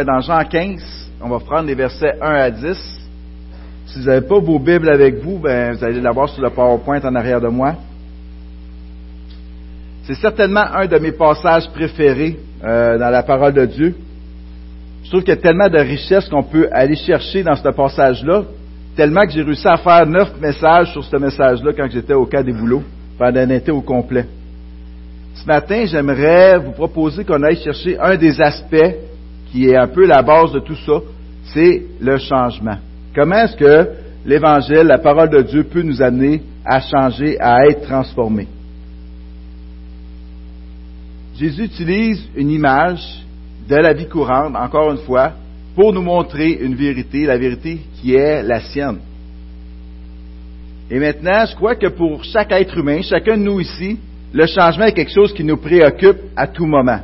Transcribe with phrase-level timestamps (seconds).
[0.00, 1.10] être dans Jean 15.
[1.20, 2.76] On va prendre les versets 1 à 10.
[3.86, 7.00] Si vous n'avez pas vos Bibles avec vous, ben, vous allez l'avoir sur le PowerPoint
[7.02, 7.74] en arrière de moi.
[10.04, 13.94] C'est certainement un de mes passages préférés euh, dans la parole de Dieu.
[15.04, 18.44] Je trouve qu'il y a tellement de richesses qu'on peut aller chercher dans ce passage-là,
[18.96, 22.42] tellement que j'ai réussi à faire neuf messages sur ce message-là quand j'étais au cas
[22.42, 22.82] des boulots,
[23.18, 24.26] pendant un été au complet.
[25.34, 28.94] Ce matin, j'aimerais vous proposer qu'on aille chercher un des aspects
[29.56, 31.00] qui est un peu la base de tout ça,
[31.54, 32.76] c'est le changement.
[33.14, 33.88] Comment est-ce que
[34.26, 38.48] l'Évangile, la parole de Dieu peut nous amener à changer, à être transformés?
[41.38, 43.00] Jésus utilise une image
[43.66, 45.32] de la vie courante, encore une fois,
[45.74, 48.98] pour nous montrer une vérité, la vérité qui est la sienne.
[50.90, 53.98] Et maintenant, je crois que pour chaque être humain, chacun de nous ici,
[54.34, 57.00] le changement est quelque chose qui nous préoccupe à tout moment.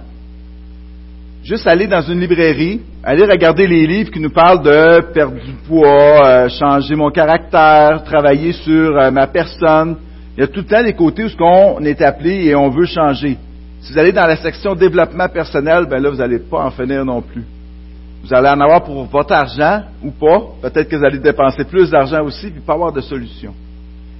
[1.44, 5.52] Juste aller dans une librairie, aller regarder les livres qui nous parlent de perdre du
[5.66, 9.96] poids, euh, changer mon caractère, travailler sur euh, ma personne.
[10.36, 12.86] Il y a tout le temps des côtés où on est appelé et on veut
[12.86, 13.36] changer.
[13.80, 17.04] Si vous allez dans la section développement personnel, ben là, vous n'allez pas en finir
[17.04, 17.44] non plus.
[18.22, 20.42] Vous allez en avoir pour votre argent ou pas.
[20.62, 23.52] Peut-être que vous allez dépenser plus d'argent aussi, puis pas avoir de solution.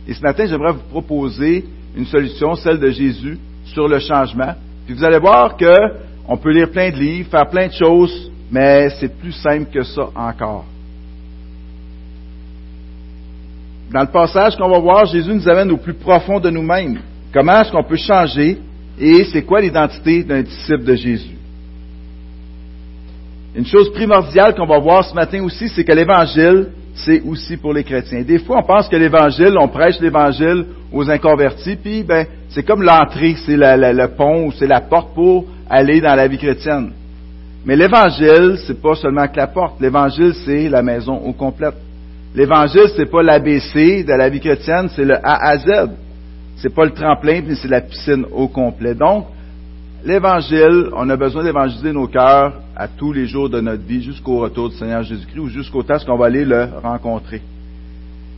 [0.09, 1.65] Et ce matin, j'aimerais vous proposer
[1.97, 4.55] une solution, celle de Jésus, sur le changement.
[4.87, 5.73] Puis vous allez voir que
[6.29, 9.83] on peut lire plein de livres, faire plein de choses, mais c'est plus simple que
[9.83, 10.65] ça encore.
[13.93, 16.99] Dans le passage qu'on va voir, Jésus nous amène au plus profond de nous-mêmes.
[17.33, 18.59] Comment est-ce qu'on peut changer
[18.99, 21.37] et c'est quoi l'identité d'un disciple de Jésus?
[23.55, 27.73] Une chose primordiale qu'on va voir ce matin aussi, c'est que l'Évangile, c'est aussi pour
[27.73, 28.23] les chrétiens.
[28.23, 32.83] Des fois, on pense que l'Évangile, on prêche l'Évangile aux inconvertis, puis ben, c'est comme
[32.83, 36.93] l'entrée, c'est le pont, c'est la porte pour aller dans la vie chrétienne.
[37.65, 39.81] Mais l'Évangile, c'est pas seulement que la porte.
[39.81, 41.75] L'Évangile, c'est la maison au complète.
[42.35, 45.91] L'Évangile, c'est pas l'ABC de la vie chrétienne, c'est le A à Z.
[46.57, 48.95] C'est pas le tremplin, mais c'est la piscine au complet.
[48.95, 49.27] Donc,
[50.05, 54.39] l'Évangile, on a besoin d'évangeliser nos cœurs à tous les jours de notre vie jusqu'au
[54.39, 57.43] retour du Seigneur Jésus-Christ ou jusqu'au temps qu'on va aller le rencontrer.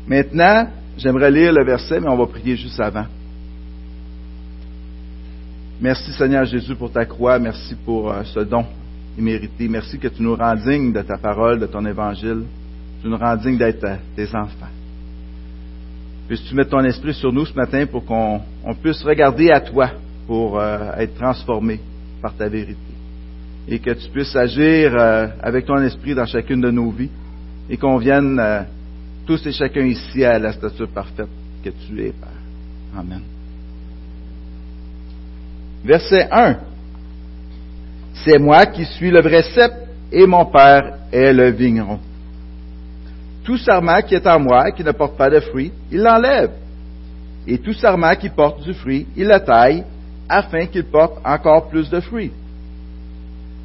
[0.07, 0.69] Maintenant,
[0.99, 3.07] j'aimerais lire le verset, mais on va prier juste avant.
[5.81, 8.65] Merci Seigneur Jésus pour ta croix, merci pour euh, ce don
[9.19, 9.69] immérité.
[9.69, 12.45] Merci que tu nous rends dignes de ta parole, de ton évangile.
[13.03, 14.73] Tu nous rends dignes d'être euh, tes enfants.
[16.27, 18.41] Puisses-tu mettre ton esprit sur nous ce matin pour qu'on
[18.83, 19.91] puisse regarder à toi
[20.27, 21.81] pour euh, être transformé
[22.23, 22.94] par ta vérité?
[23.67, 24.95] Et que tu puisses agir
[25.43, 27.11] avec ton esprit dans chacune de nos vies
[27.69, 28.67] et qu'on vienne
[29.27, 31.29] tous et chacun ici à la stature parfaite
[31.63, 32.29] que tu es, Père.
[32.97, 33.23] Amen.
[35.85, 36.57] Verset 1.
[38.25, 39.73] C'est moi qui suis le vrai cep
[40.13, 41.99] et mon Père est le vigneron.
[43.45, 46.53] Tout sarment qui est en moi qui ne porte pas de fruit, il l'enlève.
[47.47, 49.85] Et tout sarment qui porte du fruit, il le taille
[50.29, 52.33] afin qu'il porte encore plus de fruits.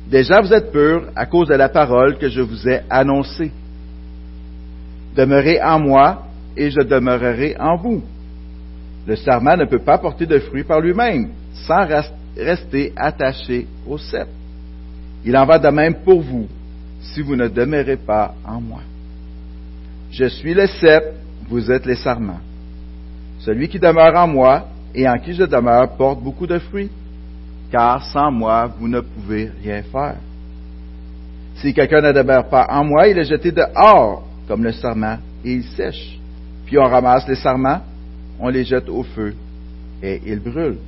[0.10, 3.52] Déjà vous êtes purs à cause de la parole que je vous ai annoncée.
[5.16, 6.24] Demeurez en moi
[6.58, 8.04] et je demeurerai en vous.
[9.06, 11.88] Le sarment ne peut pas porter de fruits par lui-même sans
[12.38, 14.28] rester attaché au cep.
[15.26, 16.48] Il en va de même pour vous,
[17.02, 18.82] si vous ne demeurez pas en moi.
[20.12, 21.04] Je suis le cep,
[21.48, 22.40] vous êtes les sarments.
[23.40, 26.90] Celui qui demeure en moi et en qui je demeure porte beaucoup de fruits,
[27.72, 30.18] car sans moi, vous ne pouvez rien faire.
[31.56, 35.54] Si quelqu'un ne demeure pas en moi, il est jeté dehors comme le sarment et
[35.54, 36.18] il sèche.
[36.66, 37.82] Puis on ramasse les sarments,
[38.40, 39.36] on les jette au feu
[40.02, 40.80] et ils brûlent.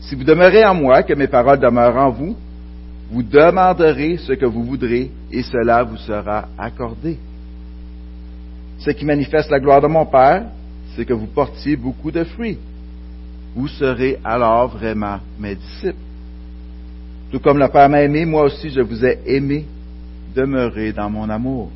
[0.00, 2.36] Si vous demeurez en moi, que mes paroles demeurent en vous,
[3.10, 7.18] vous demanderez ce que vous voudrez et cela vous sera accordé.
[8.78, 10.46] Ce qui manifeste la gloire de mon Père,
[10.94, 12.58] c'est que vous portiez beaucoup de fruits.
[13.56, 15.96] Vous serez alors vraiment mes disciples.
[17.32, 19.64] Tout comme le Père m'a aimé, moi aussi je vous ai aimé.
[20.34, 21.70] Demeurez dans mon amour.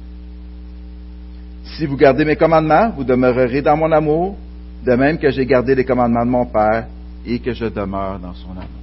[1.64, 4.36] Si vous gardez mes commandements, vous demeurerez dans mon amour,
[4.84, 6.86] de même que j'ai gardé les commandements de mon Père
[7.24, 8.80] et que je demeure dans son amour.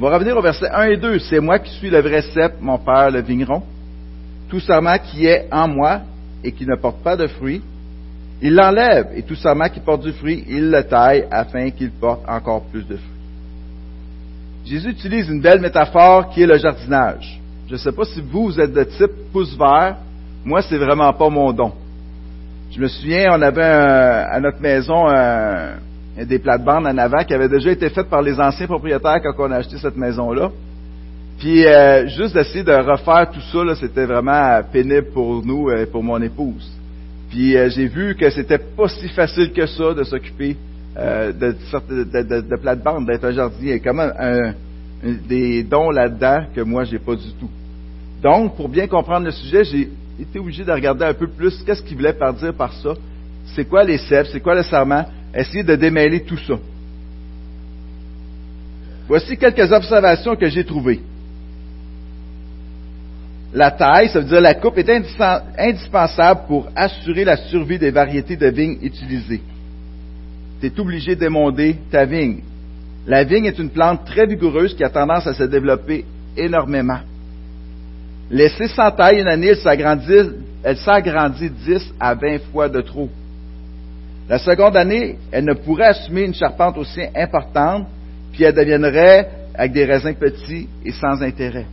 [0.00, 1.18] On va revenir au verset 1 et 2.
[1.18, 3.62] C'est moi qui suis le vrai cep, mon père le vigneron.
[4.48, 6.00] Tout serment qui est en moi
[6.42, 7.60] et qui ne porte pas de fruit,
[8.42, 12.22] il l'enlève, et tout serment qui porte du fruit, il le taille afin qu'il porte
[12.26, 13.20] encore plus de fruits.
[14.64, 17.40] Jésus utilise une belle métaphore qui est le jardinage.
[17.66, 19.96] Je ne sais pas si vous, vous êtes de type pouce vert.
[20.44, 21.72] Moi, c'est vraiment pas mon don.
[22.70, 25.74] Je me souviens, on avait à notre maison un,
[26.24, 29.50] des plates-bandes en avant qui avaient déjà été faites par les anciens propriétaires quand on
[29.50, 30.50] a acheté cette maison-là.
[31.38, 36.02] Puis euh, juste d'essayer de refaire tout ça, c'était vraiment pénible pour nous et pour
[36.02, 36.70] mon épouse.
[37.30, 40.56] Puis euh, j'ai vu que c'était pas si facile que ça de s'occuper
[40.98, 41.54] euh, de,
[41.88, 43.70] de, de, de plate-bande, d'être un jardinier.
[43.70, 44.54] Il y a quand même
[45.28, 47.48] des dons là-dedans que moi j'ai pas du tout.
[48.22, 49.88] Donc, pour bien comprendre le sujet, j'ai
[50.20, 52.94] été obligé de regarder un peu plus qu'est-ce qu'il voulait par dire par ça.
[53.54, 56.54] C'est quoi les cèpes, c'est quoi le serment, essayer de démêler tout ça.
[59.08, 61.00] Voici quelques observations que j'ai trouvées.
[63.52, 64.88] La taille, ça veut dire la coupe, est
[65.58, 69.42] indispensable pour assurer la survie des variétés de vignes utilisées.
[70.60, 72.40] Tu es obligé d'émonder ta vigne.
[73.06, 76.04] La vigne est une plante très vigoureuse qui a tendance à se développer
[76.36, 77.00] énormément.
[78.30, 79.48] Laissée sans taille une année,
[80.62, 83.08] elle s'agrandit 10 à 20 fois de trop.
[84.28, 87.88] La seconde année, elle ne pourrait assumer une charpente aussi importante,
[88.32, 91.66] puis elle deviendrait avec des raisins petits et sans intérêt.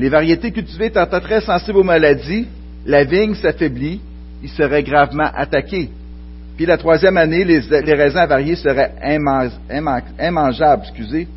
[0.00, 2.46] Les variétés cultivées étant très sensibles aux maladies,
[2.86, 4.00] la vigne s'affaiblit,
[4.42, 5.90] il serait gravement attaqué.
[6.56, 8.94] Puis la troisième année, les, raisins avariés seraient
[10.18, 11.28] immangeables, excusez,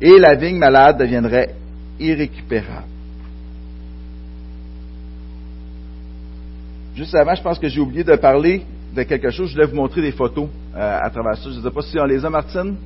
[0.00, 1.56] et la vigne malade deviendrait
[1.98, 2.86] irrécupérable.
[6.94, 8.62] Juste avant, je pense que j'ai oublié de parler
[8.94, 9.48] de quelque chose.
[9.48, 10.46] Je voulais vous montrer des photos
[10.76, 11.50] euh, à travers ça.
[11.50, 12.76] Je ne sais pas si on les a, Martine.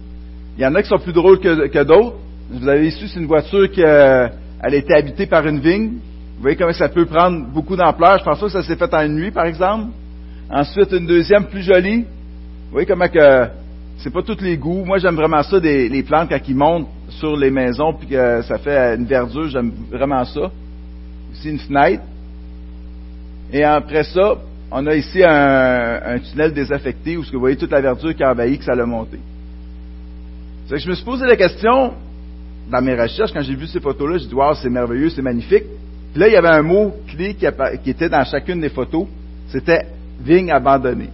[0.57, 2.17] Il y en a qui sont plus drôles que, d'autres.
[2.51, 3.83] Vous avez su, c'est une voiture qui
[4.65, 5.99] euh, a été habitée par une vigne.
[6.37, 8.19] Vous voyez comment ça peut prendre beaucoup d'ampleur.
[8.19, 9.89] Je pense que ça s'est fait en une nuit, par exemple.
[10.51, 12.03] Ensuite, une deuxième plus jolie.
[12.03, 13.49] Vous voyez comment que
[13.99, 14.85] c'est pas tous les goûts.
[14.85, 18.43] Moi, j'aime vraiment ça, des, les plantes quand ils montent sur les maisons, puis que
[18.43, 19.49] ça fait une verdure.
[19.49, 20.51] J'aime vraiment ça.
[21.35, 22.03] Ici, une fenêtre.
[23.53, 24.37] Et après ça,
[24.71, 28.59] on a ici un, tunnel désaffecté où vous voyez toute la verdure qui a envahi,
[28.59, 29.19] que ça l'a monté.
[30.69, 31.95] Que je me suis posé la question,
[32.71, 35.65] dans mes recherches, quand j'ai vu ces photos-là, j'ai dit, wow, c'est merveilleux, c'est magnifique.
[36.13, 37.47] Puis là, il y avait un mot clé qui,
[37.91, 39.07] était dans chacune des photos.
[39.49, 39.87] C'était
[40.21, 41.11] vigne abandonnée.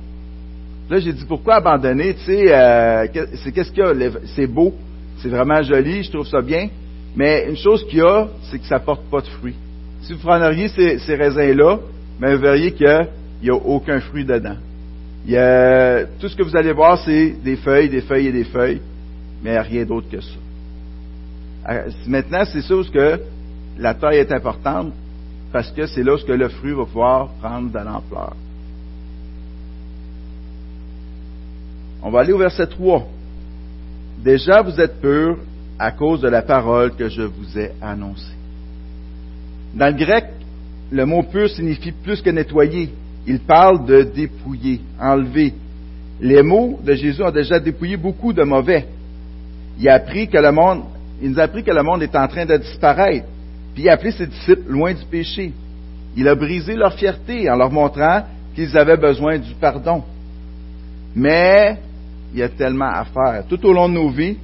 [0.91, 2.15] Là, j'ai dit, pourquoi abandonner?
[2.15, 3.07] Tu sais, euh,
[3.43, 4.11] c'est qu'est-ce qu'il y a?
[4.35, 4.75] C'est beau,
[5.19, 6.69] c'est vraiment joli, je trouve ça bien.
[7.17, 9.55] Mais une chose qu'il y a, c'est que ça porte pas de fruits.
[10.03, 11.79] Si vous preniez ces, raisins-là,
[12.21, 13.09] mais vous verriez qu'il
[13.43, 14.57] n'y a aucun fruit dedans.
[16.21, 18.81] Tout ce que vous allez voir, c'est des feuilles, des feuilles et des feuilles,
[19.43, 20.44] mais rien d'autre que ça.
[21.69, 23.21] Euh, maintenant, c'est sûr que
[23.79, 24.93] la taille est importante
[25.53, 28.35] parce que c'est là où le fruit va pouvoir prendre de l'ampleur.
[32.03, 33.07] On va aller au verset 3.
[34.23, 35.39] Déjà vous êtes purs
[35.79, 38.35] à cause de la parole que je vous ai annoncée.
[39.75, 40.27] Dans le grec,
[40.91, 42.91] le mot pur signifie plus que nettoyer.
[43.27, 45.55] Il parle de dépouiller, enlever.
[46.21, 48.87] Les mots de Jésus ont déjà dépouillé beaucoup de mauvais.
[49.79, 50.83] Il a appris que le monde,
[51.23, 53.27] il nous a appris que le monde est en train de disparaître.
[53.75, 55.53] Puis il a appelé ses disciples loin du péché.
[56.17, 58.23] Il a brisé leur fierté en leur montrant
[58.55, 60.03] qu'ils avaient besoin du pardon.
[61.15, 61.79] Mais
[62.33, 63.45] il y a tellement à faire.
[63.49, 64.37] Tout au long de nos vies,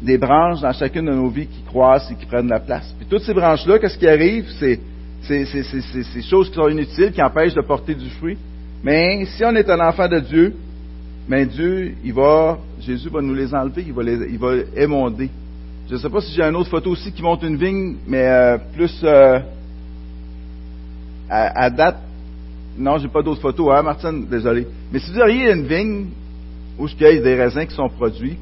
[0.00, 2.94] des branches dans chacune de nos vies qui croissent et qui prennent la place.
[2.98, 4.46] Puis toutes ces branches-là, qu'est-ce qui arrive?
[4.58, 4.80] C'est
[5.22, 8.38] ces choses qui sont inutiles, qui empêchent de porter du fruit.
[8.82, 10.54] Mais si on est un enfant de Dieu,
[11.28, 14.54] mais ben Dieu, il va, Jésus va nous les enlever, il va les, il va
[14.76, 15.28] émonder.
[15.88, 18.26] Je ne sais pas si j'ai une autre photo aussi qui montre une vigne, mais
[18.26, 19.38] euh, plus euh,
[21.30, 21.96] à, date.
[22.76, 24.66] Non, j'ai pas d'autres photos, hein, Martine, désolé.
[24.92, 26.06] Mais si vous auriez une vigne
[26.78, 28.36] où il y a des raisins qui sont produits,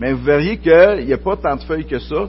[0.00, 2.28] mais vous verriez qu'il n'y a pas tant de feuilles que ça.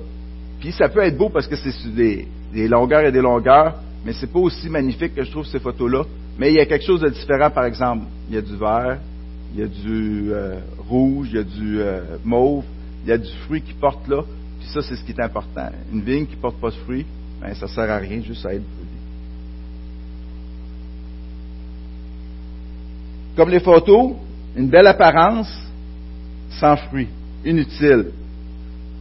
[0.59, 2.27] Puis ça peut être beau parce que c'est des,
[2.67, 6.03] longueurs et des longueurs, mais c'est pas aussi magnifique que je trouve ces photos-là.
[6.37, 8.05] Mais il y a quelque chose de différent, par exemple.
[8.29, 8.99] Il y a du vert,
[9.55, 12.63] il y a du euh, rouge, il y a du euh, mauve,
[13.03, 14.23] il y a du fruit qui porte là.
[14.61, 15.69] Puis ça, c'est ce qui est important.
[15.91, 17.05] Une vigne qui porte pas de fruit,
[17.41, 18.87] ben, ça sert à rien, juste à être brûlée.
[23.35, 24.13] Comme les photos,
[24.55, 25.51] une belle apparence,
[26.59, 27.07] sans fruit,
[27.43, 28.11] inutile.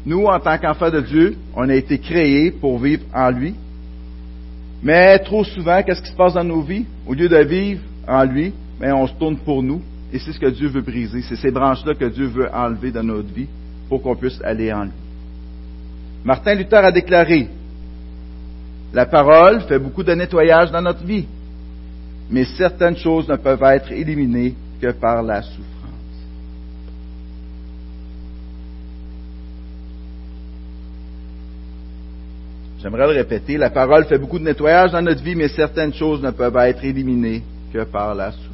[0.06, 3.54] Nous, en tant qu'enfants de Dieu, on a été créés pour vivre en lui.
[4.82, 6.86] Mais trop souvent, qu'est-ce qui se passe dans nos vies?
[7.06, 9.82] Au lieu de vivre en lui, mais on se tourne pour nous.
[10.10, 11.20] Et c'est ce que Dieu veut briser.
[11.20, 13.48] C'est ces branches-là que Dieu veut enlever de notre vie
[13.90, 14.92] pour qu'on puisse aller en lui.
[16.24, 17.48] Martin Luther a déclaré,
[18.92, 21.26] la parole fait beaucoup de nettoyage dans notre vie,
[22.30, 25.66] mais certaines choses ne peuvent être éliminées que par la souffrance.
[32.82, 36.22] J'aimerais le répéter, la parole fait beaucoup de nettoyage dans notre vie, mais certaines choses
[36.22, 38.50] ne peuvent être éliminées que par la souffrance.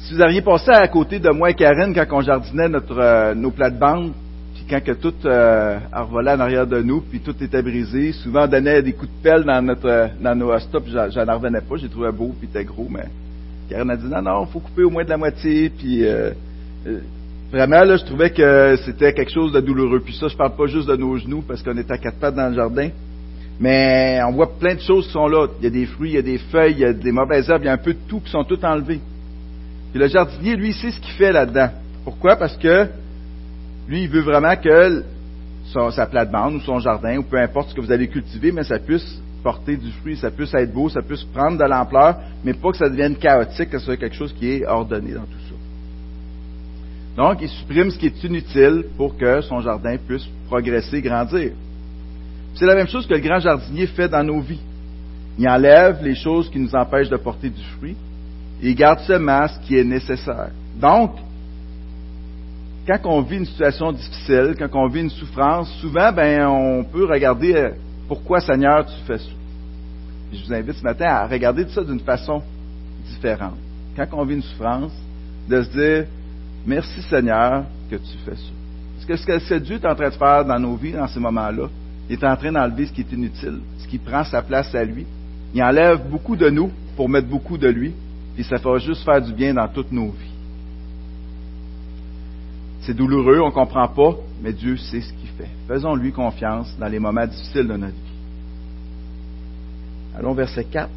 [0.00, 3.34] Si vous aviez passé à côté de moi et Karine quand on jardinait notre, euh,
[3.34, 4.12] nos plates-bandes,
[4.62, 8.48] puis quand que tout euh, en arrière de nous, puis tout était brisé, souvent on
[8.48, 12.10] donnait des coups de pelle dans notre dans nos stops, j'en revenais pas, j'ai trouvé
[12.12, 13.04] beau, puis était gros, mais
[13.68, 16.30] Karen a dit non, non, faut couper au moins de la moitié, puis euh,
[16.86, 17.00] euh,
[17.50, 20.00] vraiment là, je trouvais que c'était quelque chose de douloureux.
[20.00, 22.34] Puis ça, je parle pas juste de nos genoux parce qu'on était à quatre pattes
[22.34, 22.90] dans le jardin,
[23.58, 25.48] mais on voit plein de choses qui sont là.
[25.60, 27.48] Il y a des fruits, il y a des feuilles, il y a des mauvaises
[27.50, 29.00] herbes, il y a un peu de tout qui sont toutes enlevées.
[29.90, 31.68] Puis le jardinier, lui, sait ce qu'il fait là-dedans.
[32.04, 32.36] Pourquoi?
[32.36, 32.86] Parce que
[33.92, 35.04] lui, il veut vraiment que
[35.92, 38.78] sa plate-bande ou son jardin, ou peu importe ce que vous allez cultiver, mais ça
[38.78, 42.70] puisse porter du fruit, ça puisse être beau, ça puisse prendre de l'ampleur, mais pas
[42.70, 45.56] que ça devienne chaotique, que ce soit quelque chose qui est ordonné dans tout ça.
[47.22, 51.52] Donc, il supprime ce qui est inutile pour que son jardin puisse progresser, grandir.
[52.54, 54.60] C'est la même chose que le grand jardinier fait dans nos vies.
[55.38, 57.96] Il enlève les choses qui nous empêchent de porter du fruit
[58.62, 60.50] et il garde seulement ce qui est nécessaire.
[60.80, 61.12] Donc,
[62.86, 67.04] quand on vit une situation difficile, quand on vit une souffrance, souvent, ben, on peut
[67.04, 67.70] regarder euh,
[68.08, 69.30] pourquoi Seigneur tu fais ça.
[70.32, 72.42] je vous invite ce matin à regarder ça d'une façon
[73.06, 73.56] différente.
[73.96, 74.92] Quand on vit une souffrance,
[75.48, 76.06] de se dire
[76.66, 78.50] merci Seigneur que tu fais ça.
[78.96, 81.20] Parce que ce que Dieu est en train de faire dans nos vies dans ces
[81.20, 81.68] moments-là,
[82.08, 84.84] il est en train d'enlever ce qui est inutile, ce qui prend sa place à
[84.84, 85.06] lui.
[85.54, 87.92] Il enlève beaucoup de nous pour mettre beaucoup de lui,
[88.34, 90.31] puis ça va juste faire du bien dans toutes nos vies.
[92.82, 95.50] C'est douloureux, on ne comprend pas, mais Dieu sait ce qu'il fait.
[95.68, 98.12] Faisons-lui confiance dans les moments difficiles de notre vie.
[100.18, 100.90] Allons verset 4.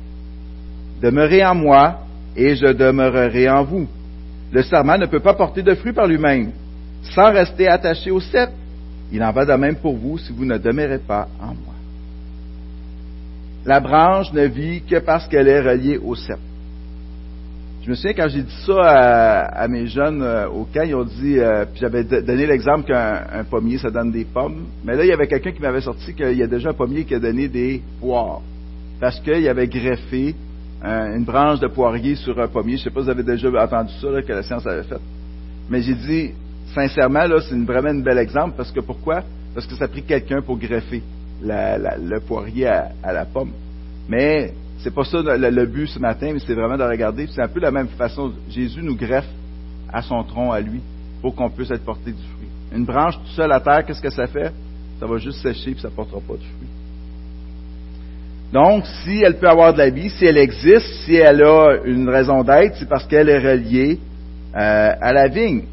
[1.01, 1.99] Demeurez en moi
[2.35, 3.87] et je demeurerai en vous.
[4.51, 6.51] Le serment ne peut pas porter de fruits par lui-même
[7.13, 8.49] sans rester attaché au cep.
[9.11, 11.75] Il en va de même pour vous si vous ne demeurez pas en moi.
[13.65, 16.39] La branche ne vit que parce qu'elle est reliée au cep.
[17.85, 18.81] Je me souviens quand j'ai dit ça
[19.45, 23.43] à, mes jeunes euh, au camp, ils ont dit, euh, puis j'avais donné l'exemple qu'un
[23.47, 24.65] pommier, ça donne des pommes.
[24.83, 27.03] Mais là, il y avait quelqu'un qui m'avait sorti qu'il y a déjà un pommier
[27.03, 28.41] qui a donné des poires.
[28.99, 30.33] Parce qu'il avait greffé
[30.83, 32.77] une branche de poirier sur un pommier.
[32.77, 35.01] Je ne sais pas si vous avez déjà entendu ça, que la science avait fait.
[35.69, 36.31] Mais j'ai dit,
[36.73, 38.55] sincèrement, là, c'est vraiment un bel exemple.
[38.57, 39.21] Parce que pourquoi?
[39.53, 41.03] Parce que ça a pris quelqu'un pour greffer
[41.39, 43.51] le poirier à, à la pomme.
[44.09, 44.53] Mais
[44.85, 47.25] c'est pas ça le, but ce matin, mais c'est vraiment de regarder.
[47.33, 48.31] C'est un peu la même façon.
[48.47, 49.27] Jésus nous greffe
[49.91, 50.79] à son tronc, à lui,
[51.23, 52.47] pour qu'on puisse être porté du fruit.
[52.71, 54.53] Une branche toute seule à terre, qu'est-ce que ça fait?
[54.99, 56.67] Ça va juste sécher et ça ne portera pas de fruit.
[58.53, 62.07] Donc, si elle peut avoir de la vie, si elle existe, si elle a une
[62.07, 63.97] raison d'être, c'est parce qu'elle est reliée
[64.55, 65.63] euh, à la vigne.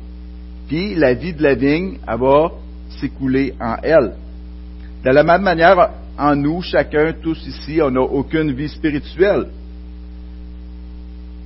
[0.69, 2.52] Puis la vie de la vigne, elle va
[2.99, 4.14] s'écouler en elle.
[5.04, 9.47] De la même manière, en nous, chacun, tous ici, on n'a aucune vie spirituelle.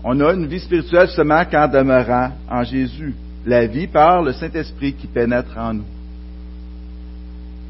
[0.04, 3.14] On a une vie spirituelle seulement qu'en demeurant en Jésus.
[3.44, 5.84] La vie par le Saint-Esprit qui pénètre en nous.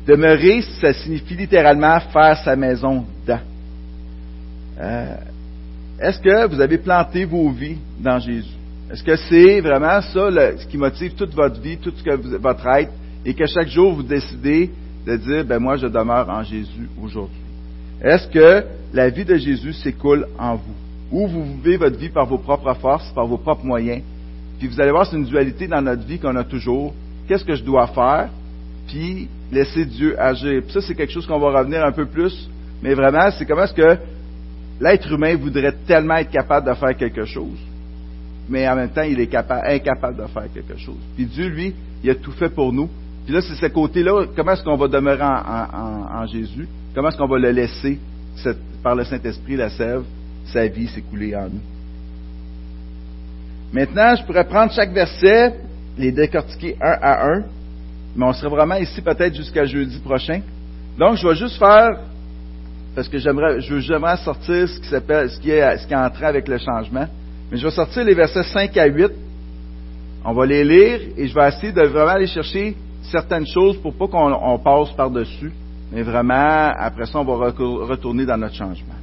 [0.07, 3.41] Demeurer, ça signifie littéralement faire sa maison dedans.
[4.79, 5.17] Euh,
[5.99, 8.55] est-ce que vous avez planté vos vies dans Jésus?
[8.91, 12.39] Est-ce que c'est vraiment ça ce qui motive toute votre vie, tout ce que vous,
[12.39, 12.93] votre être,
[13.25, 14.71] et que chaque jour vous décidez
[15.07, 17.41] de dire, ben moi je demeure en Jésus aujourd'hui.
[18.03, 20.75] Est-ce que la vie de Jésus s'écoule en vous?
[21.13, 24.03] Ou vous vivez votre vie par vos propres forces, par vos propres moyens?
[24.59, 26.95] Puis vous allez voir, c'est une dualité dans notre vie qu'on a toujours.
[27.29, 28.31] Qu'est-ce que je dois faire?
[28.89, 30.63] Puis laisser Dieu agir.
[30.63, 32.49] Puis ça, c'est quelque chose qu'on va revenir un peu plus.
[32.83, 33.99] Mais vraiment, c'est comment est-ce que
[34.81, 37.59] l'être humain voudrait tellement être capable de faire quelque chose,
[38.49, 40.99] mais en même temps, il est incapable de faire quelque chose.
[41.17, 42.89] Puis Dieu, lui, il a tout fait pour nous.
[43.27, 46.69] Puis là, c'est ce côté-là, comment est-ce qu'on va demeurer en, Jésus?
[46.95, 47.99] Comment est-ce qu'on va le laisser,
[48.85, 50.05] par le Saint-Esprit, la sève,
[50.47, 51.61] sa vie s'écouler en nous?
[53.73, 55.55] Maintenant, je pourrais prendre chaque verset,
[55.99, 57.43] les décortiquer un à un,
[58.15, 60.41] mais on serait vraiment ici peut-être jusqu'à jeudi prochain.
[60.97, 61.99] Donc, je vais juste faire,
[62.95, 64.79] parce que j'aimerais, je veux jamais sortir ce
[65.41, 67.09] qui est, ce qui est entré avec le changement,
[67.51, 69.11] mais je vais sortir les versets 5 à 8.
[70.25, 72.77] On va les lire et je vais essayer de vraiment aller chercher
[73.07, 75.53] certaines choses pour pas qu'on passe par-dessus,
[75.93, 78.95] mais vraiment, après ça, on va retourner dans notre changement.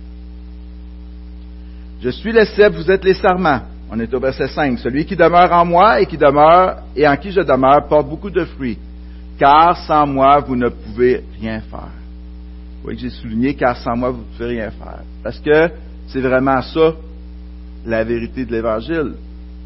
[2.02, 3.62] Je suis le cèpe, vous êtes les sarments.
[3.90, 4.80] On est au verset 5.
[4.80, 8.30] Celui qui demeure en moi et qui demeure et en qui je demeure porte beaucoup
[8.30, 8.78] de fruits,
[9.40, 11.92] car sans moi, vous ne pouvez rien faire.
[12.78, 15.00] Vous voyez que j'ai souligné, car sans moi, vous ne pouvez rien faire.
[15.24, 15.70] Parce que
[16.08, 16.94] c'est vraiment ça,
[17.86, 19.14] la vérité de l'Évangile.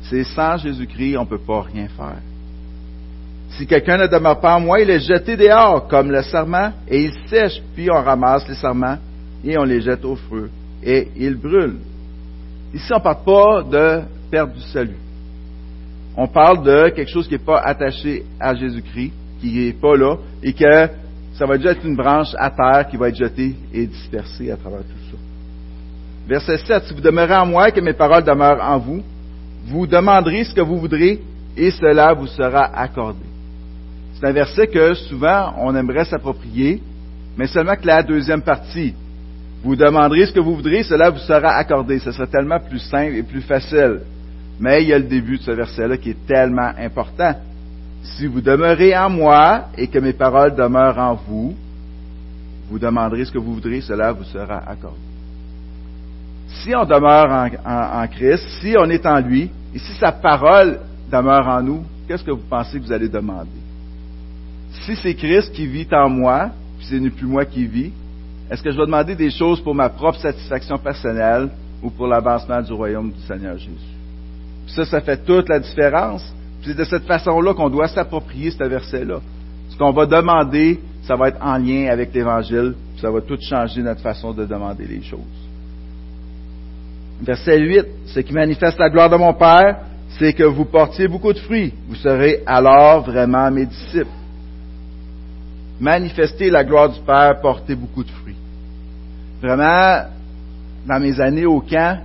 [0.03, 2.21] C'est sans Jésus-Christ, on ne peut pas rien faire.
[3.51, 7.05] Si quelqu'un ne demeure pas en moi, il est jeté dehors comme le serment, et
[7.05, 8.97] il sèche, puis on ramasse les serments
[9.43, 10.49] et on les jette au feu,
[10.83, 11.77] et il brûle.
[12.73, 14.97] Ici, on ne parle pas de perte du salut.
[16.15, 20.15] On parle de quelque chose qui n'est pas attaché à Jésus-Christ, qui n'est pas là,
[20.43, 20.89] et que
[21.33, 24.57] ça va déjà être une branche à terre qui va être jetée et dispersée à
[24.57, 25.17] travers tout ça.
[26.27, 29.01] Verset 7, si vous demeurez en moi et que mes paroles demeurent en vous,
[29.67, 31.21] vous demanderez ce que vous voudrez
[31.55, 33.26] et cela vous sera accordé.
[34.19, 36.81] C'est un verset que souvent on aimerait s'approprier,
[37.37, 38.95] mais seulement que la deuxième partie.
[39.63, 41.99] Vous demanderez ce que vous voudrez, cela vous sera accordé.
[41.99, 44.01] Ce sera tellement plus simple et plus facile.
[44.59, 47.35] Mais il y a le début de ce verset-là qui est tellement important.
[48.01, 51.55] Si vous demeurez en moi et que mes paroles demeurent en vous,
[52.69, 54.97] vous demanderez ce que vous voudrez, cela vous sera accordé.
[56.47, 60.79] Si on demeure en Christ, si on est en lui, et si sa parole
[61.11, 63.66] demeure en nous, qu'est-ce que vous pensez que vous allez demander?
[64.71, 67.91] Si c'est Christ qui vit en moi, puis ce n'est plus moi qui vis,
[68.49, 71.49] est-ce que je vais demander des choses pour ma propre satisfaction personnelle
[71.83, 73.97] ou pour l'avancement du royaume du Seigneur Jésus?
[74.67, 76.33] ça, ça fait toute la différence.
[76.61, 79.19] C'est de cette façon-là qu'on doit s'approprier ce verset-là.
[79.69, 83.81] Ce qu'on va demander, ça va être en lien avec l'Évangile, ça va tout changer
[83.81, 85.19] notre façon de demander les choses.
[87.21, 89.77] Verset 8, ce qui manifeste la gloire de mon Père,
[90.19, 91.73] c'est que vous portiez beaucoup de fruits.
[91.87, 94.07] Vous serez alors vraiment mes disciples.
[95.79, 98.35] Manifester la gloire du Père, porter beaucoup de fruits.
[99.41, 100.05] Vraiment,
[100.87, 102.01] dans mes années au camp,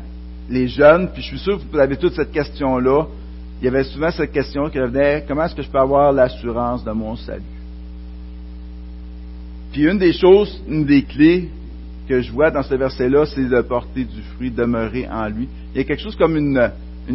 [0.51, 3.07] les jeunes, puis je suis sûr que vous avez toute cette question-là,
[3.61, 6.85] il y avait souvent cette question qui revenait, comment est-ce que je peux avoir l'assurance
[6.85, 7.43] de mon salut?
[9.73, 11.49] Puis une des choses, une des clés
[12.09, 15.49] que je vois dans ce verset-là, c'est de porter du fruit, demeurer en lui.
[15.73, 16.71] Il y a quelque chose comme une,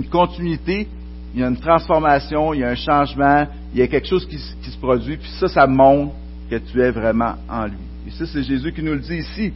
[0.09, 0.87] continuité,
[1.35, 4.25] il y a une transformation, il y a un changement, il y a quelque chose
[4.25, 6.13] qui, se produit, puis ça, ça montre
[6.49, 7.77] que tu es vraiment en lui.
[8.07, 9.53] Et ça, c'est Jésus qui nous le dit ici,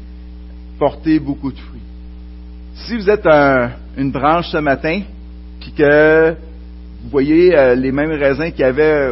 [0.78, 1.82] porter beaucoup de fruits.
[2.74, 3.26] Si vous êtes
[3.98, 5.02] une branche ce matin,
[5.60, 6.32] puis que
[7.04, 9.10] vous voyez euh, les mêmes raisins qu'il y avait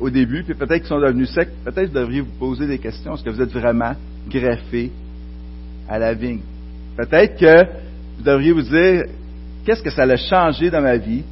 [0.00, 3.14] au début, puis peut-être qu'ils sont devenus secs, peut-être devriez vous poser des questions.
[3.14, 3.94] Est-ce que vous êtes vraiment
[4.28, 4.90] greffé
[5.88, 6.40] à la vigne?
[6.96, 7.64] Peut-être que
[8.18, 9.04] vous devriez vous dire,
[9.64, 11.22] qu'est-ce que ça a changé dans ma vie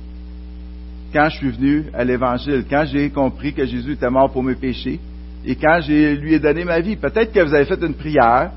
[1.13, 4.55] quand je suis venu à l'Évangile, quand j'ai compris que Jésus était mort pour mes
[4.55, 5.01] péchés,
[5.47, 6.97] et quand je lui ai donné ma vie.
[6.97, 8.51] Peut-être que vous avez fait une prière,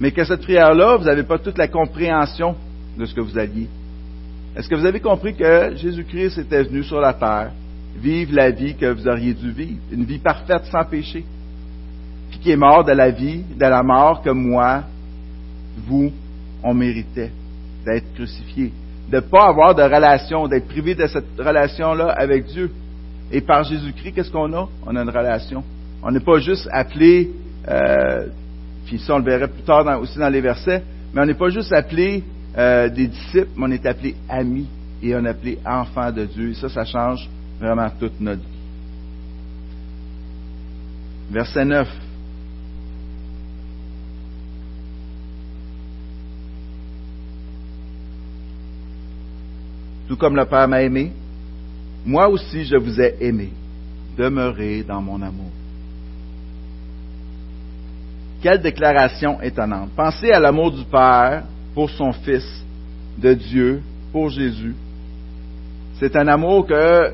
[0.00, 2.56] mais que cette prière-là, vous n'avez pas toute la compréhension
[2.98, 3.68] de ce que vous alliez.
[4.56, 7.52] Est-ce que vous avez compris que Jésus-Christ était venu sur la terre,
[7.96, 11.24] vivre la vie que vous auriez dû vivre, une vie parfaite sans péché,
[12.30, 14.84] puis qui est mort de la vie, de la mort que moi,
[15.86, 16.10] vous,
[16.62, 17.30] on méritait
[17.84, 18.72] d'être crucifié,
[19.10, 22.70] de ne pas avoir de relation, d'être privé de cette relation-là avec Dieu.
[23.30, 24.68] Et par Jésus-Christ, qu'est-ce qu'on a?
[24.86, 25.64] On a une relation.
[26.02, 27.30] On n'est pas juste appelé
[27.68, 28.26] euh,
[28.92, 30.82] puis ça, on le verrait plus tard aussi dans les versets.
[31.12, 32.22] Mais on n'est pas juste appelé
[32.56, 34.68] euh, des disciples, mais on est appelé amis
[35.02, 36.50] et on est appelé enfants de Dieu.
[36.50, 37.28] Et ça, ça change
[37.60, 38.46] vraiment toute notre vie.
[41.30, 41.88] Verset 9.
[50.08, 51.12] Tout comme le Père m'a aimé,
[52.04, 53.50] moi aussi je vous ai aimé.
[54.18, 55.50] Demeurez dans mon amour.
[58.42, 59.90] Quelle déclaration étonnante.
[59.94, 62.44] Pensez à l'amour du Père pour son Fils,
[63.16, 64.74] de Dieu, pour Jésus.
[66.00, 67.12] C'est un amour que,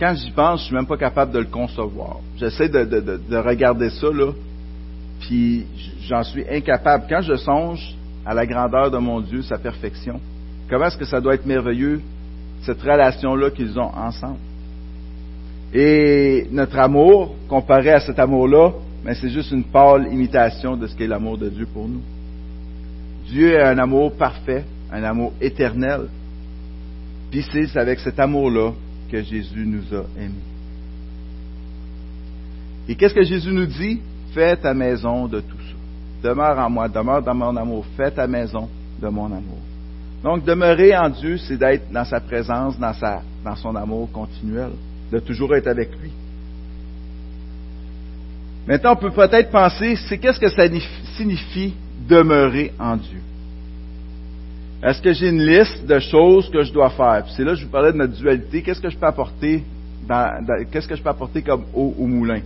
[0.00, 2.20] quand j'y pense, je suis même pas capable de le concevoir.
[2.38, 4.32] J'essaie de, regarder ça, là,
[5.20, 5.66] puis
[6.08, 7.04] j'en suis incapable.
[7.10, 10.18] Quand je songe à la grandeur de mon Dieu, sa perfection,
[10.70, 12.00] comment est-ce que ça doit être merveilleux,
[12.62, 14.38] cette relation-là qu'ils ont ensemble?
[15.74, 18.72] Et notre amour, comparé à cet amour-là,
[19.04, 22.02] mais c'est juste une pâle imitation de ce qu'est l'amour de Dieu pour nous.
[23.26, 26.08] Dieu est un amour parfait, un amour éternel.
[27.30, 28.72] Puis c'est avec cet amour-là
[29.10, 30.34] que Jésus nous a aimés.
[32.88, 34.00] Et qu'est-ce que Jésus nous dit?
[34.34, 36.28] Fais ta maison de tout ça.
[36.28, 37.86] Demeure en moi, demeure dans mon amour.
[37.96, 38.68] Fais ta maison
[39.00, 39.58] de mon amour.
[40.22, 44.70] Donc, demeurer en Dieu, c'est d'être dans sa présence, dans, sa, dans son amour continuel,
[45.10, 46.10] de toujours être avec lui.
[48.66, 50.64] Maintenant, on peut peut-être penser, c'est qu'est-ce que ça
[51.16, 51.74] signifie
[52.08, 53.18] demeurer en Dieu?
[54.82, 57.24] Est-ce que j'ai une liste de choses que je dois faire?
[57.36, 58.62] c'est là que je vous parlais de notre dualité.
[58.62, 59.62] Qu'est-ce que je peux apporter
[60.70, 62.40] qu'est-ce que je peux apporter comme eau au moulin?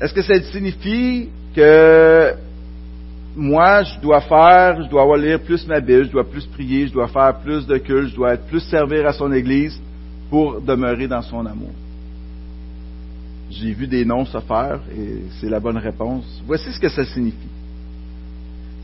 [0.00, 2.34] Est-ce que ça signifie que
[3.36, 6.92] moi, je dois faire, je dois lire plus ma Bible, je dois plus prier, je
[6.92, 9.78] dois faire plus de culte, je dois être plus servir à son Église
[10.30, 11.70] pour demeurer dans son amour?
[13.54, 16.24] J'ai vu des noms se faire et c'est la bonne réponse.
[16.46, 17.48] Voici ce que ça signifie.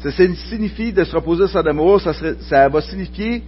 [0.03, 3.43] Ça signifie de se reposer sur l'amour, ça, ça va signifier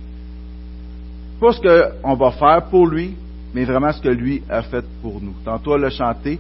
[1.41, 3.15] pas ce qu'on va faire pour lui,
[3.55, 5.35] mais vraiment ce que lui a fait pour nous.
[5.45, 6.39] Tantôt, on l'a chanté,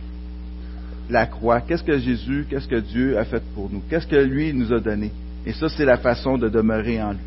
[1.08, 1.60] la croix.
[1.60, 3.82] Qu'est-ce que Jésus, qu'est-ce que Dieu a fait pour nous?
[3.88, 5.12] Qu'est-ce que lui nous a donné?
[5.46, 7.18] Et ça, c'est la façon de demeurer en lui.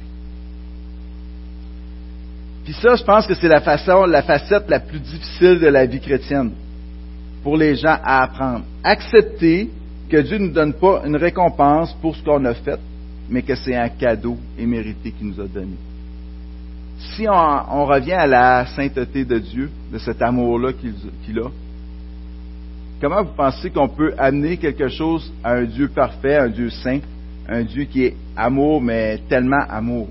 [2.65, 5.85] Puis ça, je pense que c'est la façon, la facette la plus difficile de la
[5.85, 6.51] vie chrétienne
[7.45, 8.65] pour les gens à apprendre.
[8.83, 9.69] Accepter
[10.09, 12.79] que Dieu ne nous donne pas une récompense pour ce qu'on a fait,
[13.29, 15.75] mais que c'est un cadeau immérité qu'il nous a donné.
[16.97, 21.51] Si on, revient à la sainteté de Dieu, de cet amour-là qu'il a,
[22.99, 27.01] comment vous pensez qu'on peut amener quelque chose à un Dieu parfait, un Dieu saint,
[27.47, 30.07] un Dieu qui est amour, mais tellement amour?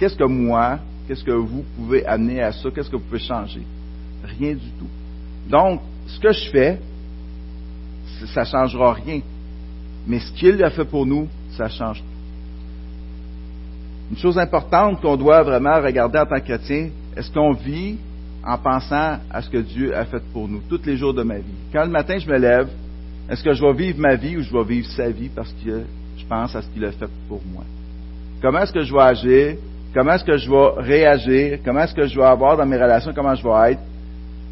[0.00, 2.70] Qu'est-ce que moi, qu'est-ce que vous pouvez amener à ça?
[2.74, 3.62] Qu'est-ce que vous pouvez changer?
[4.24, 4.88] Rien du tout.
[5.48, 6.78] Donc, ce que je fais,
[8.26, 9.20] ça ne changera rien.
[10.06, 12.06] Mais ce qu'il a fait pour nous, ça change tout.
[14.10, 17.96] Une chose importante qu'on doit vraiment regarder en tant que chrétien, est-ce qu'on vit
[18.44, 21.36] en pensant à ce que Dieu a fait pour nous tous les jours de ma
[21.36, 21.54] vie?
[21.72, 22.68] Quand le matin je me lève,
[23.30, 25.84] est-ce que je vais vivre ma vie ou je vais vivre sa vie parce que
[26.18, 27.64] je pense à ce qu'il a fait pour moi?
[28.42, 29.56] Comment est-ce que je vais agir?
[29.94, 31.58] Comment est-ce que je vais réagir?
[31.64, 33.12] Comment est-ce que je vais avoir dans mes relations?
[33.14, 33.80] Comment je vais être?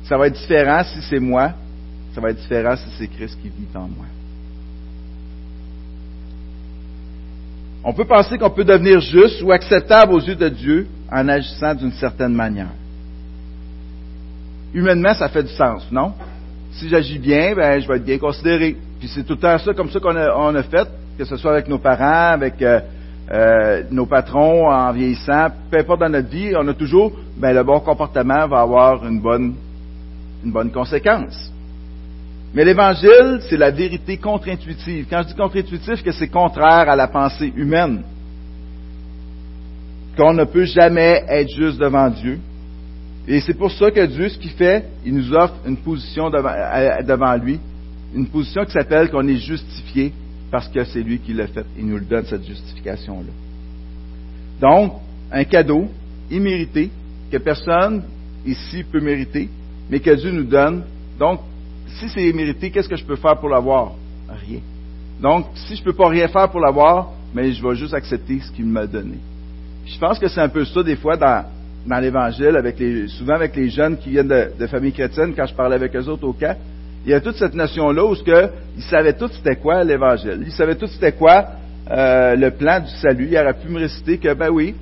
[0.04, 1.52] Ça va être différent si c'est moi.
[2.14, 4.06] Ça va être différent si c'est Christ qui vit en moi.
[7.82, 11.74] On peut penser qu'on peut devenir juste ou acceptable aux yeux de Dieu en agissant
[11.74, 12.68] d'une certaine manière.
[14.74, 16.12] Humainement, ça fait du sens, non?
[16.72, 18.76] Si j'agis bien, ben, je vais être bien considéré.
[18.98, 21.68] Puis c'est tout le temps ça, comme ça qu'on a, fait, que ce soit avec
[21.68, 22.80] nos parents, avec euh,
[23.32, 27.64] euh, nos patrons en vieillissant, peu importe dans notre vie, on a toujours, ben, le
[27.64, 29.54] bon comportement va avoir une bonne,
[30.44, 31.52] une bonne conséquence.
[32.52, 35.06] Mais l'évangile, c'est la vérité contre-intuitive.
[35.08, 38.02] Quand je dis contre-intuitif, que c'est contraire à la pensée humaine?
[40.16, 42.38] Qu'on ne peut jamais être juste devant Dieu.
[43.28, 46.52] Et c'est pour ça que Dieu, ce qu'il fait, il nous offre une position devant,
[47.06, 47.60] devant lui,
[48.14, 50.12] une position qui s'appelle qu'on est justifié
[50.50, 51.64] parce que c'est lui qui l'a fait.
[51.78, 53.30] Il nous le donne, cette justification-là.
[54.60, 54.94] Donc,
[55.30, 55.88] un cadeau
[56.28, 56.90] immérité
[57.30, 58.02] que personne
[58.44, 59.48] ici peut mériter,
[59.90, 60.84] mais que Dieu nous donne.
[61.18, 61.40] Donc,
[61.98, 63.92] si c'est mérité, qu'est-ce que je peux faire pour l'avoir?
[64.28, 64.60] Rien.
[65.20, 68.40] Donc, si je ne peux pas rien faire pour l'avoir, mais je vais juste accepter
[68.40, 69.18] ce qu'il m'a donné.
[69.86, 71.44] je pense que c'est un peu ça des fois dans,
[72.00, 75.76] l'Évangile, avec les, souvent avec les jeunes qui viennent de, familles chrétiennes, quand je parlais
[75.76, 76.56] avec eux autres au cas,
[77.04, 80.42] il y a toute cette notion-là où ils savaient tout c'était quoi l'Évangile.
[80.46, 81.46] Ils savaient tout c'était quoi
[81.90, 83.28] euh, le plan du salut.
[83.30, 84.74] Il aurait pu me réciter que, ben oui,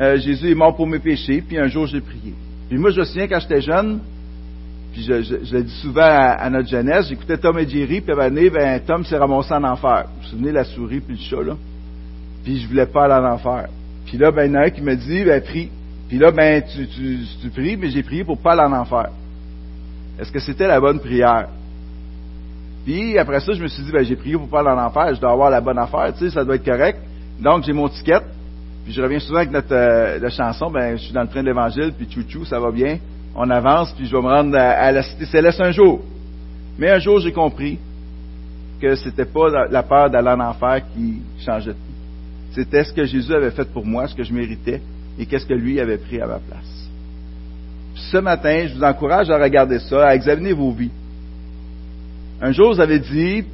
[0.00, 2.34] euh, Jésus est mort pour mes péchés, puis un jour j'ai prié.
[2.68, 4.00] Puis moi, je me souviens quand j'étais jeune,
[4.96, 8.24] puis je, je, le dis souvent à, notre jeunesse, j'écoutais Tom et Jerry, puis à
[8.24, 10.06] un ben, Tom s'est ramassé en enfer.
[10.06, 11.54] Vous vous souvenez la souris puis le chat, là?
[12.42, 13.68] Puis je voulais pas aller en enfer.
[14.06, 15.68] Puis là, ben, il y en a un qui me dit, ben, prie.
[16.08, 19.10] Puis là, ben, tu, pries, mais j'ai prié pour pas aller en enfer.
[20.18, 21.48] Est-ce que c'était la bonne prière?
[22.86, 25.14] Puis après ça, je me suis dit, ben, j'ai prié pour pas aller en enfer,
[25.14, 27.00] je dois avoir la bonne affaire, tu sais, ça doit être correct.
[27.38, 28.22] Donc, j'ai mon ticket.
[28.84, 31.48] Puis je reviens souvent avec notre euh, chanson, ben, je suis dans le train de
[31.48, 32.96] l'évangile, puis chouchou, ça va bien
[33.36, 36.00] on avance, puis je vais me rendre à, la cité céleste un jour.
[36.78, 37.78] Mais un jour, j'ai compris
[38.80, 42.52] que c'était pas la peur d'aller en enfer qui changeait tout.
[42.52, 44.80] C'était ce que Jésus avait fait pour moi, ce que je méritais,
[45.18, 46.88] et qu'est-ce que lui avait pris à ma place.
[47.94, 50.90] ce matin, je vous encourage à regarder ça, à examiner vos vies.
[52.40, 53.44] Un jour, vous avez dit,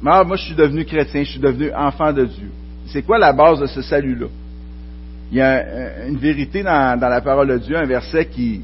[0.00, 2.50] moi, je suis devenu chrétien, je suis devenu enfant de Dieu.
[2.86, 4.26] C'est quoi la base de ce salut-là?
[5.30, 8.62] Il y a une vérité dans, la parole de Dieu, un verset qui,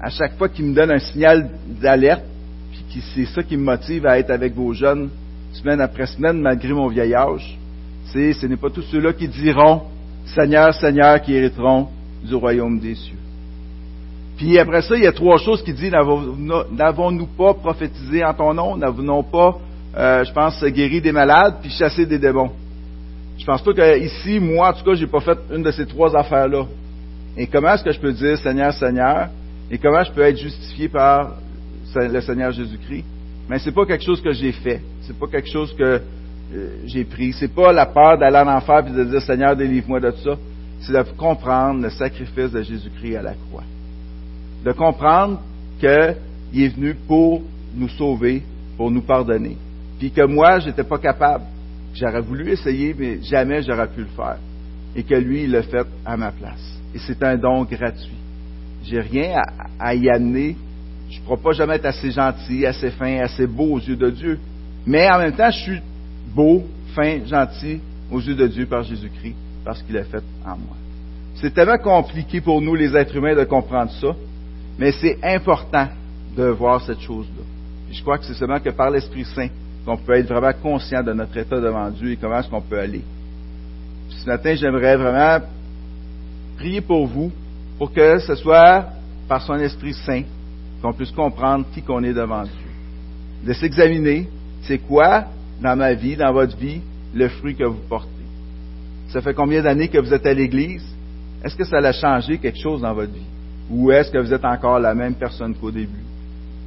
[0.00, 2.24] à chaque fois, qui me donne un signal d'alerte,
[2.70, 5.10] puis qui, c'est ça qui me motive à être avec vos jeunes
[5.52, 7.58] semaine après semaine, malgré mon vieil âge.
[8.06, 9.82] C'est, ce n'est pas tous ceux-là qui diront,
[10.26, 11.88] Seigneur, Seigneur, qui hériteront
[12.24, 13.18] du royaume des cieux.
[14.36, 18.54] Puis après ça, il y a trois choses qui disent, n'avons-nous pas prophétisé en ton
[18.54, 19.58] nom, n'avons-nous pas,
[19.96, 22.52] euh, je pense, guéri des malades, puis chassé des démons?
[23.40, 25.86] Je pense pas que ici, moi, en tout cas, j'ai pas fait une de ces
[25.86, 26.66] trois affaires-là.
[27.38, 29.28] Et comment est-ce que je peux dire Seigneur, Seigneur,
[29.70, 31.36] et comment je peux être justifié par
[31.96, 33.04] le Seigneur Jésus-Christ?
[33.48, 34.82] Mais c'est pas quelque chose que j'ai fait.
[35.02, 37.32] C'est pas quelque chose que euh, j'ai pris.
[37.32, 40.36] C'est pas la peur d'aller en enfer et de dire Seigneur, délivre-moi de ça.
[40.82, 43.64] C'est de comprendre le sacrifice de Jésus-Christ à la croix.
[44.66, 45.40] De comprendre
[45.78, 47.40] qu'il est venu pour
[47.74, 48.42] nous sauver,
[48.76, 49.56] pour nous pardonner.
[49.98, 51.44] Puis que moi, j'étais pas capable.
[51.94, 54.38] J'aurais voulu essayer, mais jamais j'aurais pu le faire.
[54.94, 56.78] Et que lui, il l'a fait à ma place.
[56.94, 58.18] Et c'est un don gratuit.
[58.84, 59.42] J'ai rien
[59.78, 60.56] à, y amener.
[61.10, 64.10] Je ne pourrais pas jamais être assez gentil, assez fin, assez beau aux yeux de
[64.10, 64.38] Dieu.
[64.86, 65.80] Mais en même temps, je suis
[66.34, 70.76] beau, fin, gentil aux yeux de Dieu par Jésus-Christ, parce qu'il l'a fait en moi.
[71.34, 74.14] C'est tellement compliqué pour nous, les êtres humains, de comprendre ça.
[74.78, 75.88] Mais c'est important
[76.36, 77.44] de voir cette chose-là.
[77.92, 79.48] je crois que c'est seulement que par l'Esprit Saint
[79.90, 82.78] qu'on peut être vraiment conscient de notre état devant Dieu et comment est-ce qu'on peut
[82.78, 83.02] aller.
[84.08, 85.44] ce matin, j'aimerais vraiment
[86.56, 87.32] prier pour vous,
[87.76, 88.86] pour que ce soit
[89.26, 90.22] par son Esprit Saint
[90.80, 92.70] qu'on puisse comprendre qui qu'on est devant Dieu.
[93.44, 94.28] De s'examiner,
[94.62, 95.24] c'est quoi
[95.60, 96.80] dans ma vie, dans votre vie,
[97.12, 98.08] le fruit que vous portez.
[99.08, 100.86] Ça fait combien d'années que vous êtes à l'Église?
[101.42, 103.26] Est-ce que ça a changé quelque chose dans votre vie?
[103.68, 106.04] Ou est-ce que vous êtes encore la même personne qu'au début?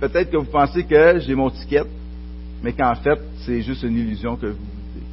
[0.01, 1.85] Peut-être que vous pensez que j'ai mon ticket,
[2.63, 5.05] mais qu'en fait, c'est juste une illusion que vous vivez.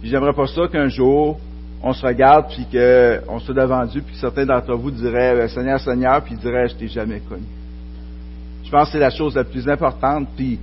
[0.00, 1.38] Puis j'aimerais pas ça qu'un jour,
[1.82, 5.80] on se regarde, puis qu'on soit devant Dieu, puis certains d'entre vous diraient euh, Seigneur,
[5.80, 7.42] Seigneur, puis diraient Je t'ai jamais connu.
[8.64, 10.28] Je pense que c'est la chose la plus importante.
[10.36, 10.58] Puis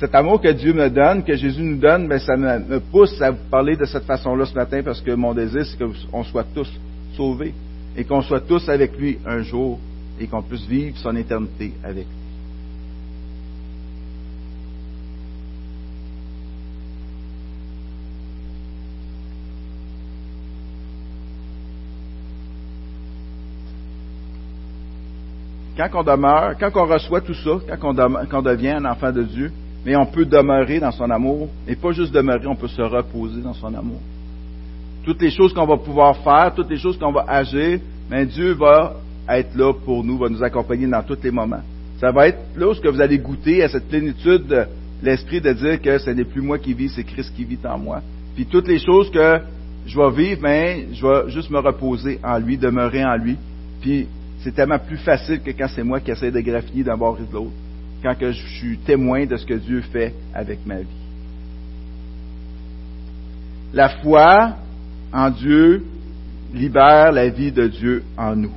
[0.00, 3.20] cet amour que Dieu me donne, que Jésus nous donne, mais ben, ça me, pousse
[3.22, 6.46] à vous parler de cette façon-là ce matin parce que mon désir, c'est qu'on soit
[6.54, 6.70] tous
[7.16, 7.54] sauvés
[7.96, 9.78] et qu'on soit tous avec lui un jour
[10.18, 12.23] et qu'on puisse vivre son éternité avec lui.
[25.76, 29.50] Quand on demeure, quand on reçoit tout ça, quand on, devient un enfant de Dieu,
[29.84, 33.40] mais on peut demeurer dans son amour, et pas juste demeurer, on peut se reposer
[33.42, 34.00] dans son amour.
[35.04, 38.52] Toutes les choses qu'on va pouvoir faire, toutes les choses qu'on va agir, mais Dieu
[38.52, 38.94] va
[39.28, 41.62] être là pour nous, va nous accompagner dans tous les moments.
[42.00, 44.64] Ça va être là où vous allez goûter à cette plénitude de
[45.02, 47.78] l'esprit de dire que ce n'est plus moi qui vis, c'est Christ qui vit en
[47.78, 48.00] moi.
[48.34, 49.40] Puis toutes les choses que
[49.86, 53.36] je vais vivre, mais je vais juste me reposer en lui, demeurer en lui.
[53.80, 54.06] Puis
[54.44, 57.26] c'est tellement plus facile que quand c'est moi qui essaie de graffiner d'un bord et
[57.26, 57.54] de l'autre,
[58.02, 60.86] quand que je suis témoin de ce que Dieu fait avec ma vie.
[63.72, 64.56] La foi
[65.10, 65.82] en Dieu
[66.52, 68.52] libère la vie de Dieu en nous.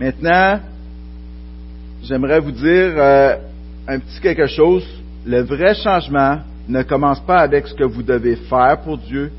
[0.00, 0.58] Maintenant,
[2.02, 3.36] j'aimerais vous dire euh,
[3.86, 4.84] un petit quelque chose.
[5.24, 9.30] Le vrai changement ne commence pas avec ce que vous devez faire pour Dieu,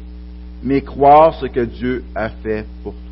[0.64, 3.07] mais croire ce que Dieu a fait pour toi.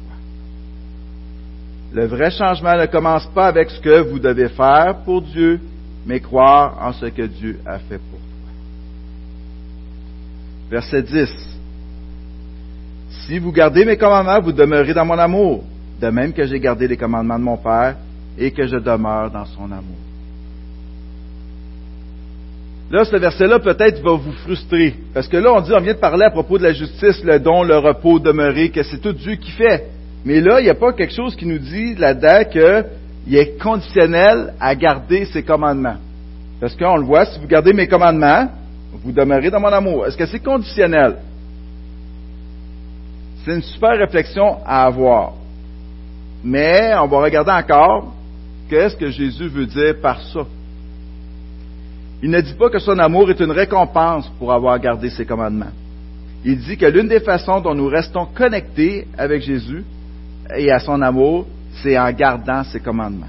[1.96, 5.62] Le vrai changement ne commence pas avec ce que vous devez faire pour Dieu,
[6.06, 8.52] mais croire en ce que Dieu a fait pour toi.
[10.70, 11.30] Verset 10.
[13.26, 15.64] Si vous gardez mes commandements, vous demeurez dans mon amour,
[16.02, 17.96] de même que j'ai gardé les commandements de mon Père
[18.38, 19.96] et que je demeure dans son amour.
[22.92, 26.00] Là, ce verset-là peut-être va vous frustrer, parce que là, on dit, on vient de
[26.00, 29.36] parler à propos de la justice, le don, le repos, demeurer, que c'est tout Dieu
[29.36, 29.92] qui fait.
[30.26, 34.54] Mais là, il n'y a pas quelque chose qui nous dit là-dedans qu'il est conditionnel
[34.60, 35.98] à garder ses commandements.
[36.60, 38.50] Parce qu'on le voit, si vous gardez mes commandements,
[39.04, 40.08] vous demeurez dans mon amour.
[40.08, 41.18] Est-ce que c'est conditionnel?
[43.44, 45.34] C'est une super réflexion à avoir.
[46.44, 48.14] Mais on va regarder encore
[48.68, 50.42] qu'est-ce que Jésus veut dire par ça.
[52.24, 55.72] Il ne dit pas que son amour est une récompense pour avoir gardé ses commandements.
[56.44, 59.84] Il dit que l'une des façons dont nous restons connectés avec Jésus,
[60.56, 61.48] et à son amour,
[61.82, 63.26] c'est en gardant ses commandements.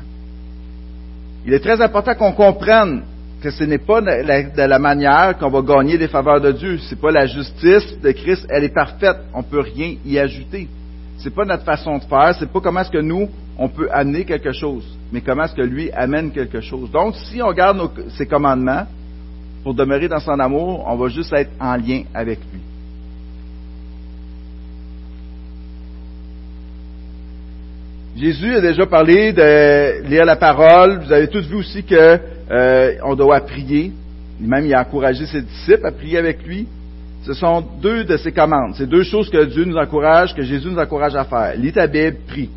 [1.47, 3.03] Il est très important qu'on comprenne
[3.43, 6.79] que ce n'est pas de la, manière qu'on va gagner des faveurs de Dieu.
[6.79, 9.19] Ce n'est pas la justice de Christ, elle est parfaite.
[9.33, 10.69] On ne peut rien y ajouter.
[11.19, 13.89] Ce n'est pas notre façon de faire, c'est pas comment est-ce que nous, on peut
[13.91, 16.91] amener quelque chose, mais comment est-ce que lui amène quelque chose.
[16.91, 18.87] Donc, si on garde ses commandements
[19.63, 22.61] pour demeurer dans son amour, on va juste être en lien avec lui.
[28.17, 31.01] Jésus a déjà parlé de lire la parole.
[31.05, 32.19] Vous avez tous vu aussi que
[32.51, 33.93] euh, on doit prier.
[34.41, 36.67] Même il a encouragé ses disciples à prier avec lui.
[37.25, 38.75] Ce sont deux de ses commandes.
[38.77, 41.57] C'est deux choses que Dieu nous encourage, que Jésus nous encourage à faire.
[41.57, 42.49] Lis ta Bible, prie.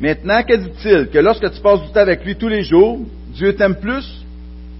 [0.00, 1.08] Maintenant, que dit-il?
[1.08, 3.00] Que lorsque tu passes du temps avec lui tous les jours,
[3.34, 4.24] Dieu t'aime plus?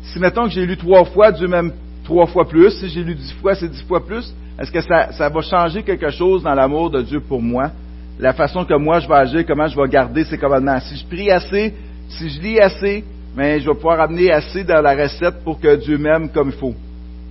[0.04, 1.72] Si mettons que j'ai lu trois fois, Dieu m'aime
[2.04, 2.70] trois fois plus.
[2.78, 4.32] Si j'ai lu dix fois, c'est dix fois plus.
[4.60, 7.72] Est-ce que ça, ça va changer quelque chose dans l'amour de Dieu pour moi?
[8.20, 10.78] La façon que moi je vais agir, comment je vais garder ces commandements.
[10.80, 11.74] Si je prie assez,
[12.10, 13.04] si je lis assez,
[13.34, 16.48] mais ben, je vais pouvoir amener assez dans la recette pour que Dieu m'aime comme
[16.48, 16.74] il faut.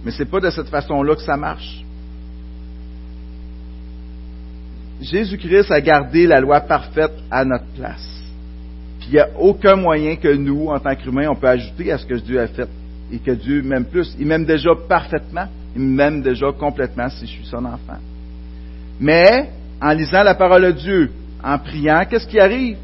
[0.04, 1.84] Mais c'est pas de cette façon-là que ça marche.
[5.02, 8.08] Jésus-Christ a gardé la loi parfaite à notre place.
[9.00, 11.98] Puis il n'y a aucun moyen que nous, en tant qu'humains, on peut ajouter à
[11.98, 12.68] ce que Dieu a fait.
[13.12, 14.16] Et que Dieu m'aime plus.
[14.20, 15.48] Il m'aime déjà parfaitement.
[15.76, 17.98] Il m'aime déjà complètement si je suis son enfant.
[19.00, 19.50] Mais
[19.82, 21.12] en lisant la parole de Dieu,
[21.44, 22.78] en priant, qu'est-ce qui arrive?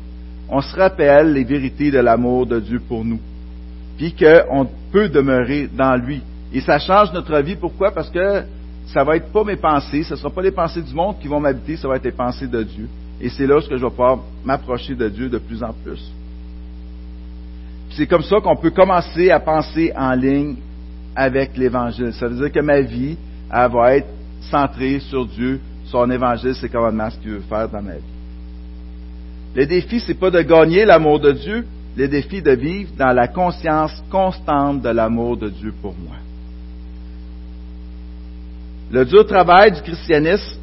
[0.50, 3.20] On se rappelle les vérités de l'amour de Dieu pour nous.
[3.98, 6.22] Puis qu'on peut demeurer dans lui.
[6.54, 7.56] Et ça change notre vie.
[7.56, 7.92] Pourquoi?
[7.92, 8.44] Parce que
[8.88, 11.28] ça va être pas mes pensées, ce ne sera pas les pensées du monde qui
[11.28, 12.88] vont m'habiter, ça va être les pensées de Dieu.
[13.20, 16.12] Et c'est là que je vais pouvoir m'approcher de Dieu de plus en plus.
[17.92, 20.56] c'est comme ça qu'on peut commencer à penser en ligne
[21.16, 22.14] avec l'Évangile.
[22.14, 23.18] Ça veut dire que ma vie,
[23.52, 24.08] elle va être
[24.52, 28.16] centrée sur Dieu, son Évangile, ses commandements, ce qu'il veut faire dans ma vie.
[29.56, 33.28] Le défi, c'est pas de gagner l'amour de Dieu, le défi de vivre dans la
[33.28, 36.18] conscience constante de l'amour de Dieu pour moi.
[38.92, 40.60] Le dur travail du christianisme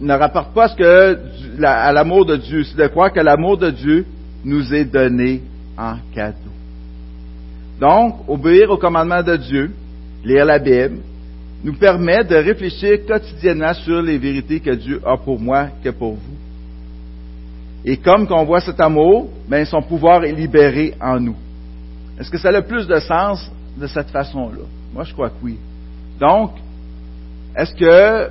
[0.00, 1.18] ne rapporte pas ce que,
[1.62, 4.06] à l'amour de Dieu, c'est de croire que l'amour de Dieu
[4.44, 5.42] nous est donné
[5.76, 6.36] en cadeau.
[7.80, 9.70] Donc, obéir au commandement de Dieu,
[10.24, 10.98] lire la Bible,
[11.64, 16.14] nous permet de réfléchir quotidiennement sur les vérités que Dieu a pour moi que pour
[16.14, 16.36] vous.
[17.84, 21.36] Et comme qu'on voit cet amour, ben, son pouvoir est libéré en nous.
[22.18, 24.64] Est-ce que ça a plus de sens de cette façon-là?
[24.92, 25.56] Moi, je crois que oui.
[26.18, 26.52] Donc,
[27.56, 28.30] est-ce que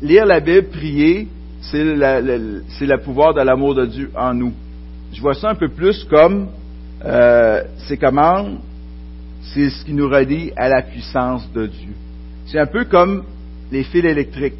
[0.00, 1.28] lire la Bible, prier,
[1.60, 4.52] c'est le pouvoir de l'amour de Dieu en nous?
[5.12, 6.48] Je vois ça un peu plus comme
[7.04, 8.58] euh, ces commandes,
[9.42, 11.94] c'est ce qui nous relie à la puissance de Dieu.
[12.46, 13.24] C'est un peu comme
[13.72, 14.54] les fils électriques.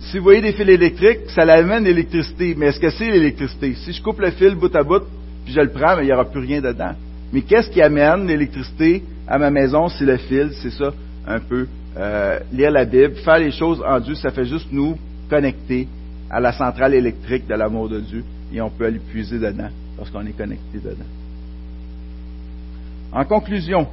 [0.00, 2.54] Si vous voyez des fils électriques, ça amène l'électricité.
[2.56, 3.74] Mais est-ce que c'est l'électricité?
[3.74, 5.02] Si je coupe le fil bout à bout,
[5.44, 6.92] puis je le prends, mais il n'y aura plus rien dedans.
[7.32, 9.88] Mais qu'est-ce qui amène l'électricité à ma maison?
[9.88, 10.92] C'est le fil, c'est ça,
[11.26, 11.66] un peu.
[11.96, 14.96] Euh, lire la Bible, faire les choses en Dieu, ça fait juste nous
[15.30, 15.88] connecter
[16.30, 20.26] à la centrale électrique de l'amour de Dieu et on peut aller puiser dedans lorsqu'on
[20.26, 21.04] est connecté dedans.
[23.12, 23.86] En conclusion,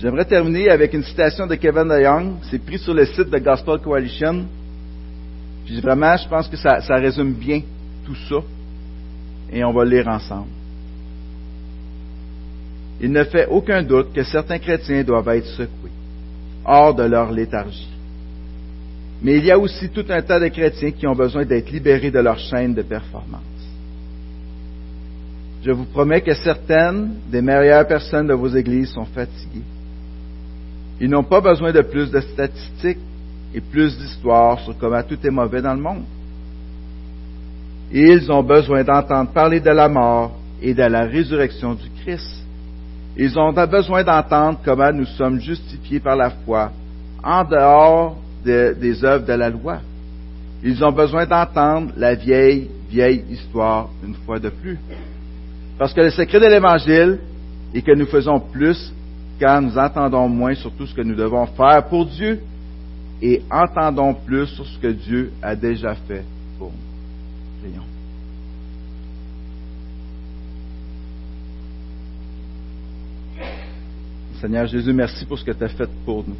[0.00, 2.36] j'aimerais terminer avec une citation de Kevin DeYoung.
[2.50, 4.46] C'est pris sur le site de Gospel Coalition.
[5.64, 7.62] Puis vraiment, je pense que ça, ça résume bien
[8.04, 8.36] tout ça.
[9.52, 10.48] Et on va le lire ensemble.
[13.00, 15.90] Il ne fait aucun doute que certains chrétiens doivent être secoués,
[16.64, 17.88] hors de leur léthargie.
[19.22, 22.10] Mais il y a aussi tout un tas de chrétiens qui ont besoin d'être libérés
[22.10, 23.42] de leur chaîne de performance.
[25.64, 29.62] Je vous promets que certaines des meilleures personnes de vos églises sont fatiguées.
[31.00, 32.98] Ils n'ont pas besoin de plus de statistiques
[33.54, 36.04] et plus d'histoires sur comment tout est mauvais dans le monde.
[37.92, 42.44] Ils ont besoin d'entendre parler de la mort et de la résurrection du Christ.
[43.16, 46.70] Ils ont besoin d'entendre comment nous sommes justifiés par la foi
[47.22, 49.78] en dehors des œuvres de la loi.
[50.62, 54.78] Ils ont besoin d'entendre la vieille, vieille histoire une fois de plus.
[55.78, 57.18] Parce que le secret de l'Évangile
[57.74, 58.92] est que nous faisons plus
[59.38, 62.40] quand nous entendons moins sur tout ce que nous devons faire pour Dieu
[63.20, 66.24] et entendons plus sur ce que Dieu a déjà fait
[66.58, 67.60] pour nous.
[67.60, 67.82] Prions.
[74.40, 76.36] Seigneur Jésus, merci pour ce que tu as fait pour nous.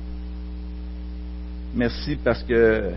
[1.74, 2.92] Merci parce que